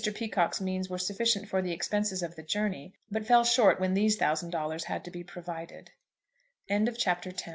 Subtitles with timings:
[0.15, 4.15] Peacocke's means were sufficient for the expenses of the journey, but fell short when these
[4.15, 5.23] thousand dollars had to be